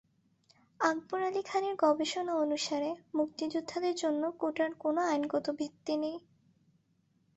আকবর 0.79 1.19
আলি 1.23 1.41
খানের 1.43 1.75
গবেষণা 1.75 2.33
অনুসারে, 2.35 2.89
মুক্তিযোদ্ধাদের 3.15 3.95
জন্য 3.95 4.23
কোটার 4.39 4.71
কোনো 4.79 5.01
আইনগত 5.07 5.45
ভিত্তি 5.59 5.93
নেই। 5.97 6.17